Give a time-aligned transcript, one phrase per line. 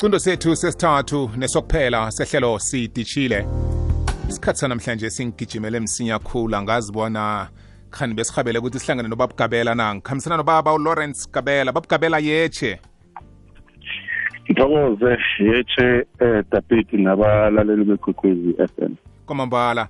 [0.00, 3.46] isicundo sethu sesithathu nesokuphela sehlelo sidishile.
[4.28, 7.48] Isikhathi sanamhlanje singigijimele msinya khulu angazibona
[7.90, 9.94] khani besihabele ukuthi sihlangane nobaba gabela na?
[9.94, 11.72] Ngikhambisana nobaba ulawrence gabela.
[11.72, 12.80] Baba gabela yeche
[14.44, 18.94] Ngithokoze yeche eh David nabalaleli bekwekwezi FM.
[19.26, 19.88] kwamambala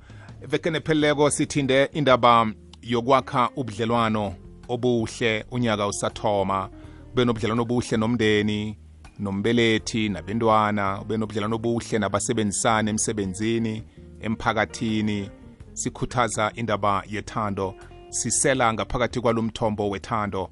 [0.49, 2.47] veke nepheleleko sithinde indaba
[2.83, 4.35] yokwakha ubudlelwano
[4.69, 6.69] obuhle unyaka usathoma.
[7.13, 8.77] Ube nobudlelwano obuhle nomndeni
[9.21, 13.83] nombelethi nabentwana ube nobudlelwano obuhle nabasebenzisana emsebenzini
[14.21, 15.31] emphakathini.
[15.73, 17.75] Sikhuthaza indaba yethando
[18.09, 20.51] sisela ngaphakathi kwalo mthombo wethando.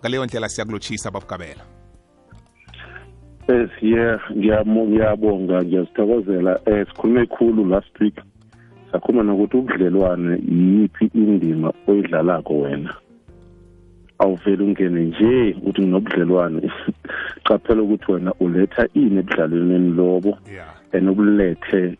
[0.00, 1.64] Ngaleyo ndlela siyakulotshisa babugabela.
[3.48, 8.20] Eh siye ngiyabonga ngiyazithokozela eh sikhulume khulu last week.
[8.92, 12.94] Sakhuluma nokuthi ubudlelwane yiphi indima oyidlalako wena?
[14.22, 16.60] Awuvele ungene nje ukuthi nginobudlelwane
[17.46, 20.38] qaphela ukuthi wena uletha ini ebudlalwaneni lobo?
[20.92, 21.96] And ubulethe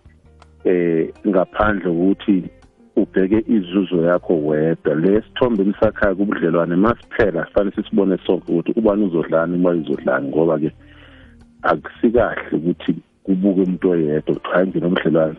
[0.64, 2.44] eh ngaphandle kokuthi
[2.96, 4.94] ubheke izuzo yakho wedwa.
[4.94, 10.70] Lesithombe elisakhayo kubudlelwane masiphela fanele sisibone sonke ukuthi ubani uzodlani uma izodlani ngoba ke
[11.62, 15.38] akusikahle ukuthi kubuke umuntu oyedwa kuthiwa ngine ubudlelwane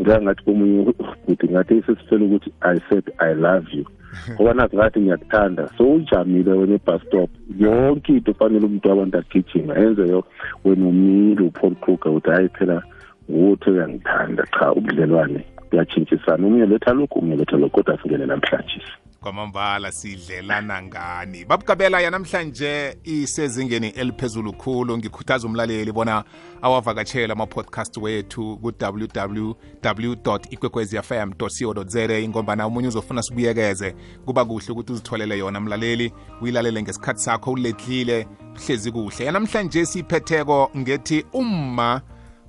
[0.00, 3.84] ngangathi komunye ukuthi ngathi sesifela ukuthi i said i love you.
[4.34, 5.68] ngoba ngathi ngiyakuthanda.
[5.78, 7.30] So ujamile wena ebus stop.
[7.58, 10.24] Yonke into fanele umuntu abantu agijima enzeyo
[10.64, 12.82] wena umile upaul kruger ukuthi hayi phela
[13.30, 18.80] nguthi uyangithanda cha ubudlelwane kuyatshintshisana omunye letha lokhu omunye letha lokhu kodwa singene namhlanje
[19.24, 21.44] kwamambala sidlelana ngani?
[21.44, 24.98] Babugabela yanamhlanje isezingeni eliphezulu khulu.
[24.98, 26.24] Ngikhuthaza umlaleli bona
[26.62, 29.52] awavakatshela ama-podcast wethu ku-www
[30.50, 33.94] ikwekwezfm co za ingombana umunye uzofuna sibuyekeze.
[34.24, 36.12] Kuba kuhle ukuthi uzitholele yona mlaleli.
[36.42, 38.28] Uyilalele ngesikhathi sakho uledlile
[38.66, 39.24] hlezi kuhle.
[39.24, 42.02] Yanamhlanje siyiphetheko ngethi umma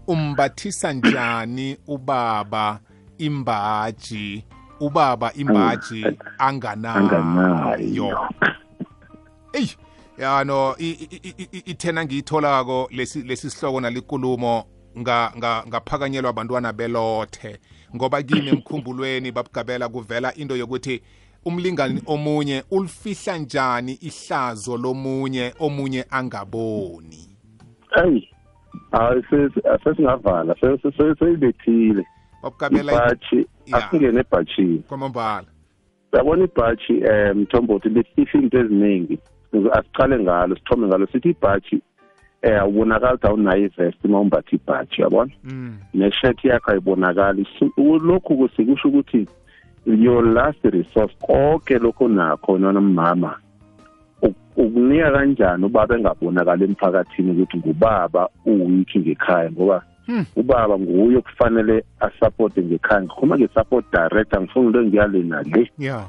[0.07, 2.79] umbathisa njani ubaba
[3.17, 4.45] imbaji?
[4.79, 6.05] Ubaba imbaji
[6.37, 8.29] anganayo.
[9.53, 9.69] Eyi
[10.17, 10.75] yano
[11.65, 14.63] ithena ngiyitholako lesi lesi sihloko nalikulumo
[14.99, 17.59] nga- nga- ngaphakanyelwa abantwana belothe.
[17.95, 21.01] Ngoba kimi emkhumbulweni babugabela kuvela into yokuthi
[21.45, 27.29] umlingani omunye ulifihla njani ihlazo lomunye omunye angaboni.
[28.03, 28.29] Eyi
[28.91, 29.23] hayi
[29.83, 30.55] sesingavala
[31.19, 32.05] seyibethile
[32.45, 33.77] babugabela ibhathi Ya.
[33.77, 35.47] asingene ebhatshini kwamambala
[36.13, 39.17] uyabona ibhathi um mthombothi lifihla into eziningi
[39.73, 45.31] asiqale ngalo sithome ngalo sithi ibhathi um awubonakali ukuthi awunayo ivest uma umbatha ibhathi uyabona
[45.43, 45.77] mm.
[45.93, 47.47] neshet yakho ayibonakali
[48.01, 49.27] lokhu kusikusho ukuthi
[49.85, 53.37] your last resource konke lokho nakho nona mama
[54.21, 59.83] uk- ukunika kanjani ubaba engabonakali emphakathini ukuthi ngubaba uwiki ngekhaya ngoba.
[60.35, 65.71] Ubaba nguye okufanele asupporte ngekhaya ngikhuluma nge-support director ngifuna into engiyale nale.
[65.79, 66.05] Ya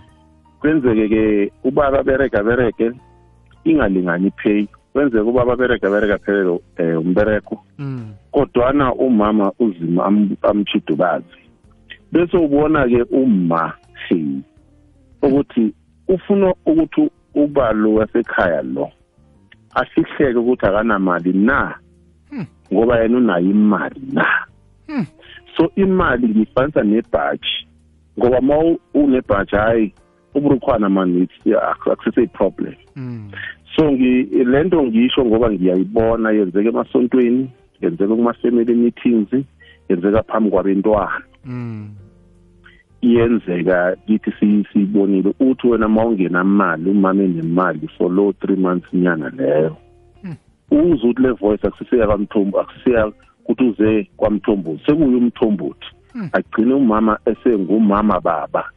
[0.61, 2.93] kwenzeke-ke ubaba bereka bereke
[3.65, 4.67] ingalingani pay.
[4.93, 8.15] Kwenzeke ubaba bereka bereka phelelo um umbereko mm.
[8.33, 11.37] kodwana umama uzima am- amtshidukazi
[12.13, 13.73] bese ubona-ke uma
[14.09, 14.41] hey
[15.23, 15.73] ukuthi
[16.09, 18.91] ufuna ukuthi uba lo wasekhaya lo
[19.75, 21.75] afihleke ukuthi akanamali na.
[22.73, 24.27] Ngoba yena unayo imali na
[24.87, 25.07] Hmm.
[25.57, 27.67] so imali ngiyifanisa nebhaji
[28.19, 29.93] ngoba ma u- unebhaji hayi
[30.35, 31.29] uburukhwana mani
[31.93, 33.31] akusese-problem Mm.
[33.77, 37.51] so ngi- lento ngisho ngoba ngiyayibona yenzeka emasontweni
[37.81, 39.45] yenzeka kuma-family meetings
[39.89, 41.89] yenzeka phambi kwabentwana Mm.
[43.03, 49.29] iyenzeka kithi si- siyibonile uthi wena ma ungenamali umama enemali for low three months nyana
[49.31, 49.77] leyo
[50.71, 50.79] Hmm.
[50.93, 53.13] uzwe ukuthi le voice akusiseya kwamthombo akusiseya
[53.45, 56.29] ukuthi uze kwamthombothi sekuye umthombothi Hmm.
[56.33, 58.71] agcine umama esengumama baba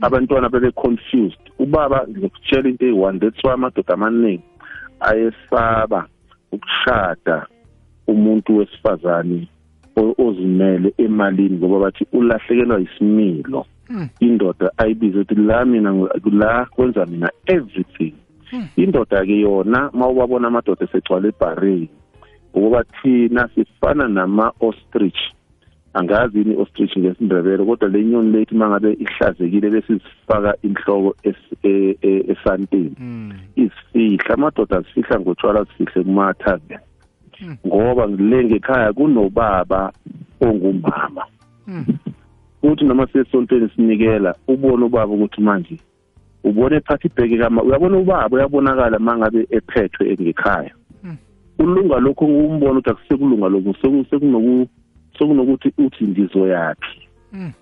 [0.00, 4.42] abantwana bebe-confused ubaba ngikutshela into eyi-one that's why amadoda amaningi
[5.00, 6.06] ayesaba
[6.52, 7.46] ukushada
[8.06, 9.48] umuntu wesifazane
[9.96, 14.08] o- ozimele emalini ngoba bathi ulahlekelwa isimilo Hmm.
[14.20, 18.23] indoda ayibize ukuthi la mina ngu- la kwenza mina everything Hmm.
[18.76, 21.88] Indoda-ke yona ma ubabona amadoda esegcwala ebhareni
[22.54, 25.18] ukuba thina sifana nama-ostrich
[25.94, 31.56] angazi yini i-ostrich ngesindebele kodwa le nyoni lethu uma ngabe ihlazekile bese sifaka inhloko es-
[31.62, 33.32] e- e- esantini Mm.
[33.56, 36.80] izifihla amadoda azifihla ngotshwala zifihle kuma-tavern
[37.38, 37.56] Hmm.
[37.66, 39.92] ngoba le ngekhaya kunobaba
[40.40, 41.22] ongumama
[41.66, 41.84] Mm.
[42.62, 45.76] uthi noma sesontweni sinikela ubone ubaba ukuthi manje
[46.44, 50.70] ubone ephatha ibheke kama uyabona ubaba uyabonakala uma ngabe ephethwe ngekhaya
[51.02, 51.16] Hmm.
[51.58, 53.74] ulunga lokho umbona ukuthi akusekulunga lokho
[54.10, 54.68] sekunoku
[55.18, 57.00] sekunokuthi uthi ndizoyaphi
[57.32, 57.52] Mm.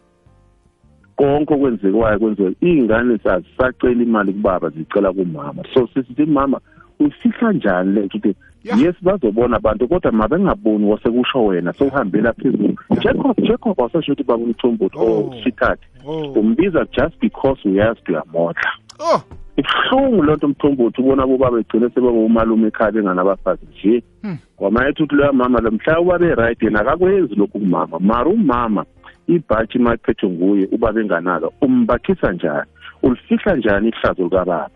[1.16, 6.60] konke okwenzekwayo kwenziwe iy'ngane azisacela imali kubaba zicela kumama so sisithi mama
[7.02, 12.76] uyifihla njani le nto ukuthi yes bazobona abantu kodwa mabengaboni wasekusho wena sowuhambela phezulu.
[13.02, 15.04] Jacob jacob wasasho ukuthi baba umthombothi Oh.
[15.04, 16.32] o sithathe oh.
[16.32, 19.22] Umbiza just because uyazi uyamodla oh.
[19.56, 24.02] Ibuhlungu loo nto mthombothi ubona bobaba egcine sebekumalume ekhaya benganabafazi nje.
[24.22, 24.38] Hmm.
[24.56, 27.98] kwamayethi uthi loya mama lo mhla ubaba be-right yena akakwenzi lokhu kumama.
[27.98, 28.84] Mara umama
[29.26, 32.70] ibhatshi uma iphethwe nguye uba benganalo umbathisa njani?
[33.02, 34.70] Ulifihla njani ihlazo likababa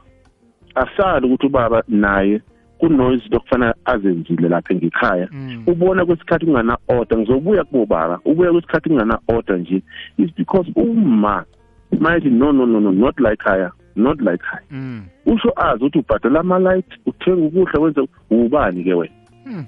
[0.77, 2.41] asali ukuthi ubaba naye
[2.79, 5.63] kunoizinto okufana azenzile lapha ngekhaya Mm.
[5.67, 9.83] ubona kwesikhathi kungana-order ngizobuya kubobaba ubuya kwesikhathi kungana-order nje
[10.19, 11.45] is because uma
[12.01, 15.03] mayethi no no no no not like haya not like khaya Mm.
[15.27, 19.15] usho azi ukuthi ubhadala ama-light uthenga ukudla wenze ubani-ke wena
[19.47, 19.65] Mm.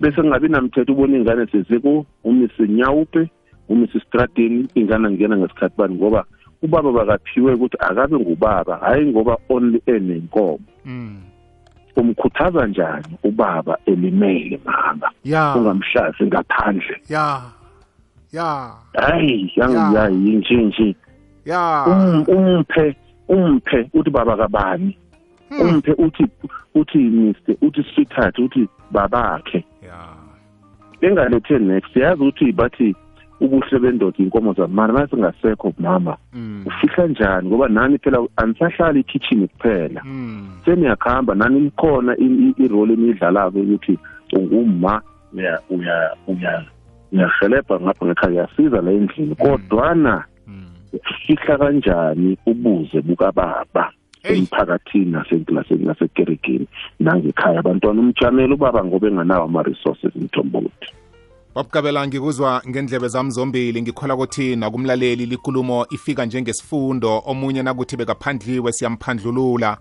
[0.00, 3.30] bese kungabi namthetho ubona iy'ngane seziku umise nyawupe
[3.68, 6.24] umise stradeni ingane angena ngesikhathi bani ngoba
[6.62, 10.58] ubaba bakaphiwe ukuthi akabe ngubaba hhayi ngoba only enenkomo.
[10.84, 11.22] Mm.
[11.96, 15.10] umkhuthaza njani ubaba elimele mama?
[15.24, 15.54] Ya.
[15.56, 17.00] Ungamhlasi ngaphandle.
[17.08, 17.40] Ya.
[18.32, 18.72] Ya.
[18.94, 19.64] Hayi Ya.
[19.64, 20.96] yangiyayi nje nje?
[21.44, 21.84] Ya.
[21.86, 22.96] Um- umphe
[23.28, 24.98] umphe uthi baba kabani?
[25.48, 25.60] Hmm.
[25.60, 26.26] umphe uthi
[26.74, 29.64] uthi Mr uthi sweetheart uthi babakhe.
[29.82, 29.98] Ya.
[31.00, 32.94] Bengalethe next yazi ukuthi bathi
[33.40, 36.64] ubuhle bendoda inkomo zamana masingasekho mama Mm.
[36.66, 40.48] ufihla njani ngoba nani phela anisahlali ikitchen kuphela Mm.
[40.64, 43.98] seniyakhamba nani nikhona i- i- irole eniyidlalayo ukuthi
[44.32, 45.02] unguma
[45.34, 46.64] uya uya uya
[47.12, 50.64] uyahelebha ngapha ngekhaya uyasiza la endlini kodwana Mm.
[51.26, 53.92] fihla kanjani ubuze bukababa
[54.22, 54.38] Hey.
[54.38, 56.66] emphakathini nasekilasini nasekerekeni
[57.00, 60.88] nangekhaya abantwana umjamela ubaba ngoba enganawo ama-resources mthombothi
[61.56, 69.78] babugabela ngikuzwa ngendlebe zami zombili ngikhola ukuthi nakumlaleli likulumo ifika njengesifundo omunye nakuthi bekaphandliwe siyamphandlulula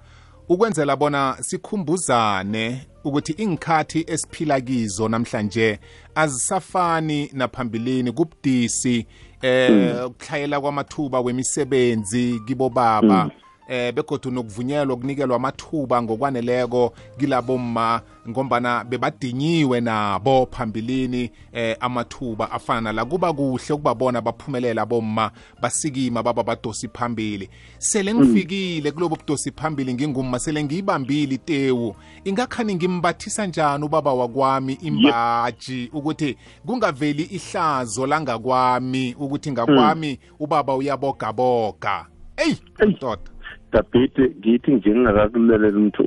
[0.50, 5.80] ukwenzela bona sikhumbuzane ukuthi ingikhathi esiphila kizo namhlanje
[6.16, 8.12] azisafani naphambilini.
[8.12, 9.06] Kubudisi
[9.42, 13.30] eh ukuhlayela kwamathuba wemisebenzi kibo baba
[13.68, 22.92] eh begodu nokuvunyelwa ukunikelwa amathuba ngokwaneleko kilabo ma ngombana bebadinyiwe nabo phambilini eh amathuba afana
[22.92, 23.06] la.
[23.06, 25.32] Kuba kuhle ukubabona baphumelela bomma
[25.62, 27.50] basikima baba badosi phambili.
[27.78, 31.96] Sele ngifikile kulobo budosi phambili ngingumma sele ngiyibambile itewu.
[32.24, 35.90] Ingakhani ngimbathisa njani ubaba wakwami imbaji?
[35.94, 42.06] Ukuthi kungaveli ihlazo langakwami ukuthi ngakwami ubaba uyabogaboga.
[42.38, 43.35] Eyi Eyi.
[43.76, 46.02] Dabhete ngithi nje ngingakakulelela umuntu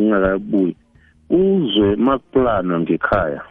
[0.00, 0.76] ungakabuyi.
[1.30, 3.42] Uzwe makuplanwa ngekhaya.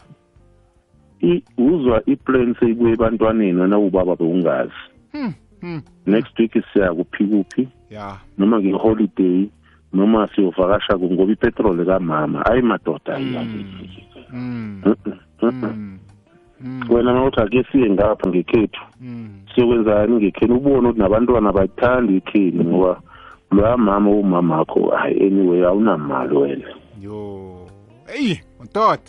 [1.22, 4.82] I uzwa iplan seyibuye ebantwaneni wena ubaba bewungazi.
[5.12, 5.82] Hmm, hmm.
[6.06, 8.18] next week siya kuphikuphi ya.
[8.38, 9.50] Noma ngeholiday
[9.94, 13.66] noma siyovakasha ku ngoba ipetrol kamama hayi madoda ayiyazi
[14.34, 15.64] Mm, Mm-mm, mm-mm.
[15.64, 16.00] mm,
[16.62, 19.30] mm, wena mawuthi ake siye ngapha ngekhethu mm.
[19.56, 22.98] siyokwenzani ngekheni ubone ukuthi nabantwana bayithanda ikheni ngoba loya
[23.52, 26.68] mama umamakho hayi anyway awunamali wena.
[27.02, 27.68] Yo.
[28.16, 29.02] Eyi ntoda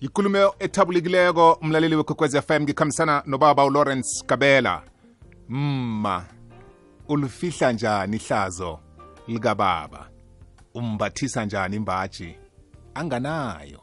[0.00, 4.82] yikulumo ethabulekileko umlaleli wekwekwez fm ngikhambisana nobaba ulawrence kabela.
[5.48, 6.24] Mma
[7.08, 8.78] ulufihla njani ihlazo
[9.28, 10.08] likababa?
[10.74, 12.34] Umbathisa njani imbaji?
[12.94, 13.80] Anganayo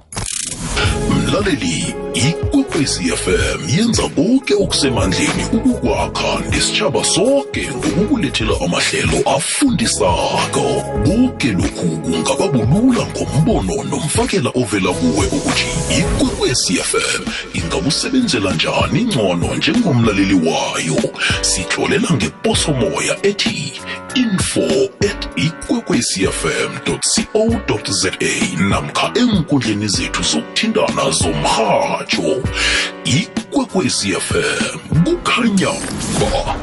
[1.25, 10.83] mlaleli ikwekwezi fm yenza konke okusemandleni ukukwakha nesitshaba sonke ngokukulethela amahlelo afundisako.
[11.05, 15.67] Konke lokhu kungaba bulula ngombono nomfakela ovela kuwe ukuthi
[15.99, 21.13] ikwekwezi fm ingakusebenzela njani ngcono njengomlaleli wayo.
[21.41, 23.81] Sitlolela ngeposomoya ethi
[24.15, 24.61] info
[25.09, 28.11] at ikwekwecfm co za
[28.69, 32.43] namkha enkundleni zethu zokuthindana zomrhatsho
[33.05, 35.67] ikwekwecfm kukhanya
[36.19, 36.55] ba.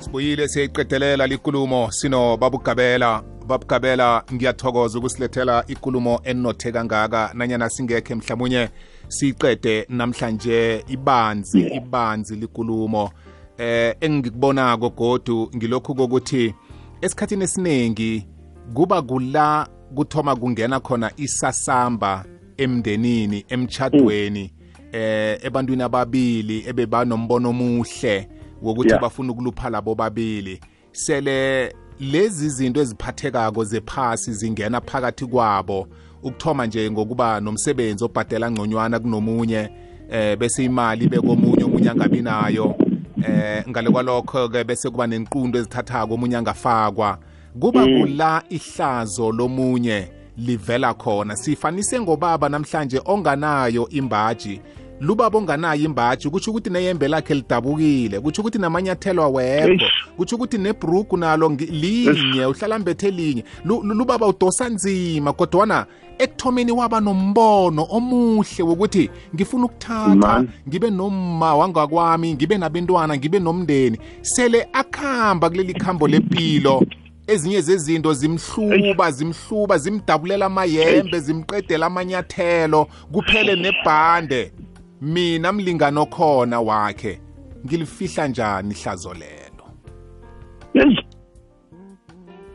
[0.00, 3.22] Sibuyile siyayiqedelela likulumo sino babugabela.
[3.46, 8.68] Babugabela ngiyathokoza ukusilethela ikulumo enothe kangaka nanyana singekhe mhlawumunye
[9.08, 11.76] siyiqede namhlanje ibanzi Yeah.
[11.76, 13.10] ibanzi likulumo.
[13.58, 16.54] Eh engikubonako godu ngilokhu kokuthi
[17.00, 18.26] esikhathini esiningi
[18.74, 22.24] kuba kula kuthoma kungena khona isasamba
[22.56, 24.52] emndenini emchadweni
[24.92, 28.28] eh ebantwini ababili ebebanombono omuhle
[28.62, 30.60] wokuthi bafuna ukulupha labo babili.
[30.92, 35.88] Sele lezi zinto eziphathekako zephasi zingena phakathi kwabo
[36.22, 39.70] ukuthoma nje ngokuba nomsebenzi obhadela ngconywana kunomunye
[40.10, 42.87] eh bese imali bekomunye omunye angabi nayo.
[43.26, 47.18] Eh ngale kwalokho ke bese kuba nenqundo ezithathako omunye angafakwa.
[47.60, 51.36] Kuba kula ihlazo lomunye livela khona.
[51.36, 54.60] Sifanise ngobaba namhlanje onganayo imbaji.
[55.00, 59.82] Lubaba onganayo imbaji kutsho ukuthi neyembe lakhe lidabukile kutsho ukuthi namanyathelo awekho Eish.
[60.16, 63.44] kutsho ukuthi nebruku nalo ngi- linye uhlala mbethe linye.
[63.64, 65.86] Lu- lu- lubaba udosa nzima kodwana
[66.18, 70.48] ekuthomeni waba nombono omuhle wokuthi ngifuna ukuthatha Man.
[70.68, 73.98] ngibe nomma wangakwami ngibe nabentwana ngibe nomndeni.
[74.22, 76.82] Sele akuhamba kuleli khambo lempilo
[77.26, 84.52] ezinye zezinto zimhluba zimhluba zimdabulela amayembe zimqedela amanyathelo kuphele nebhande.
[85.00, 87.20] Mina mlingano khona wakhe.
[87.66, 89.64] Ngilifihla njani ihlazo lelo?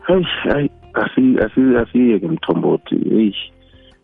[0.00, 2.94] Hayi hayi asi asi asiyeke mthombothi.
[3.10, 3.34] Yeyi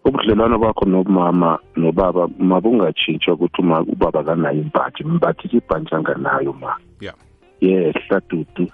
[0.05, 6.77] ubudlelwano bakho nomama nobaba mabungatshintshwa ukuthi uma ubaba kanayo imbathi mbathisa ibhantshi anganayo ma.
[7.01, 7.15] Yeah
[7.61, 8.71] yehla dudu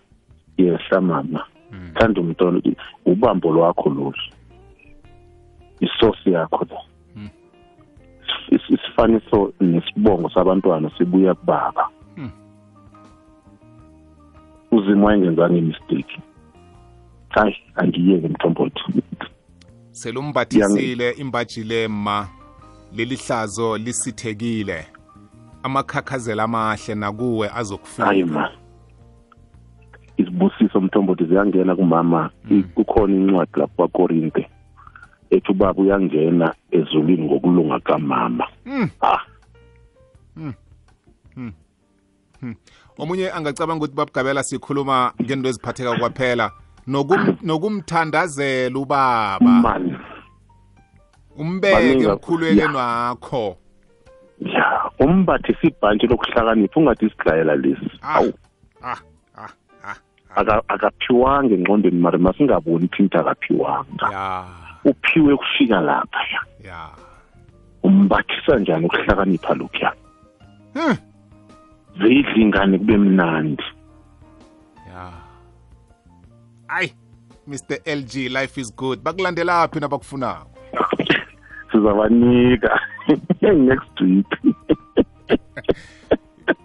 [0.58, 1.44] yehla mama.
[1.94, 2.60] Thanda umntwana
[3.04, 4.14] ubambo lwakho lolu
[5.80, 6.95] isosi yakho Is-
[8.50, 11.88] isifaniso nesibongo sabantwana sibuya kubaba.
[12.14, 12.30] Hmm.
[14.70, 16.20] uzimo wayengenzanga imistake
[17.28, 18.82] hayi angiyeke mthombothi
[19.90, 22.28] selumbathisile imbaji lema
[22.96, 24.86] leli hlazo lisithekile.
[25.62, 28.50] Amakhakhazela amahle nakuwe hayi azokufika ma
[30.16, 32.30] izibusiso mthombothi ziyangena kumama.
[32.50, 34.48] I- kukhona incwadi lapho kwakorinte.
[35.30, 38.46] Ethi ubaba uyangena ezulwini ngokulunga kamama.
[38.66, 38.88] Mm.
[39.02, 39.22] ah
[42.98, 46.50] omunye angacabanga ukuthi babugabela sikhuluma ngento eziphatheka kwaphela.
[46.88, 49.80] Nokum- nokumthandazela ubaba.
[51.36, 52.68] Umbeke Baningi- emkhulwekeni ya.
[52.72, 53.56] wakho.
[54.40, 57.90] Ya umbathisa ibhantshi lokuhlakanipha ungathi isiglayela lesi.
[58.02, 58.32] Ah awu
[58.82, 59.00] ah
[59.36, 59.96] ah
[60.36, 64.06] aka- akaphiwanga engqondweni mari masingaboni iphintha akaphiwanga.
[64.12, 64.44] Ya.
[64.90, 66.70] Uphiwe kufika lapha ya.
[66.70, 66.88] Ya.
[67.82, 69.92] Umbathisa njani ukuhlakanipha lokhuya
[70.74, 70.96] Hmm.
[71.98, 73.62] zidla ingane kube mnandi.
[74.88, 75.12] Ya.
[76.68, 76.92] Ayi
[77.46, 79.00] mr lg life is good.
[79.02, 80.50] Bakulandelaphi nabakufunako?
[81.72, 82.80] Sizabanika.
[83.42, 84.26] Next week.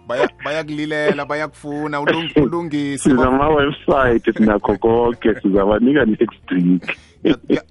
[0.06, 2.00] Baya- bayakulilela bayakufuna.
[2.00, 3.10] Ulung- ulungise.
[3.10, 6.62] Sizama-website sinakho konke sizabanika next week.
[6.62, 6.96] Ngiya- ngiya-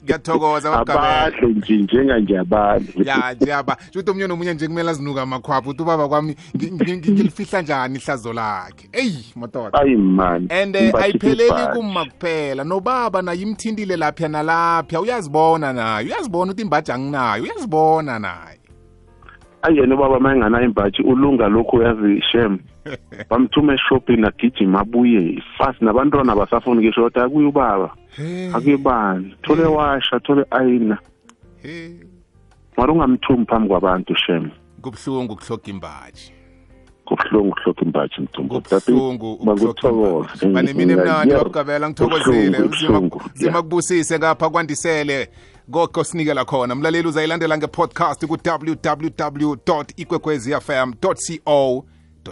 [0.03, 5.81] ngiyathokoza abadle nje njenganje abadle ya njeba shuthi omunye nomunye nje kumele azinuka amakhwapha uthi
[5.81, 8.89] ubaba kwami ngi- ngi- ngi- ngilifihla njani ihlazo lakhe?
[8.93, 9.79] Eyi madoda.
[9.81, 12.63] Ayi man and eh, ayipheleli kuma kuphela.
[12.63, 18.59] Nobaba naye imthindile lapha nalapha uyazibona naye uyazibona ukuthi imbaji anginayo uyazibona naye.
[19.61, 22.59] Ayi yena ubaba uma enganayo imbaji ulunga lokhu uyazi shem
[23.29, 29.35] bamthuma eshopini agijima abuye fast nabantwana basafuni kisho kodwa akuye ubaba He, akuye bani.
[29.41, 30.97] Thole washa thole ayina.
[31.63, 31.95] He.
[32.77, 34.49] mara ungamthumi phambi kwabantu shem.
[34.81, 36.33] Kubuhlungu ukuhloga imbaji.
[37.05, 40.67] Kubuhlungu ukuhloka imbaji mthumbu kubuhlungu ukuhloga bakuthokoze imbaji.
[40.73, 42.57] Banemini emnandi babugabela ngithokozile.
[42.57, 43.61] Kubuhlungu, Uzima- kubuhlungu, zima yeah.
[43.63, 45.29] kubusise ngapha kwandisele.
[45.71, 46.75] Koko sinikela khona.
[46.75, 49.55] Mlaleli uzayilandela ngepodcast ku-www
[49.97, 51.85] ikwekwezfm co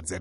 [0.04, 0.18] za